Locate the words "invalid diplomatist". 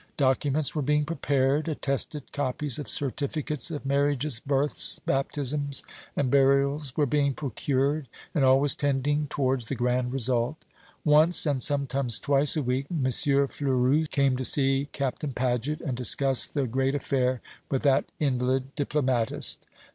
18.19-19.67